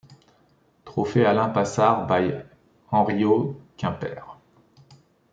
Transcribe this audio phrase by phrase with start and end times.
[0.83, 2.31] Trophée Alain Passard by
[2.91, 4.25] Henriot, Quimper.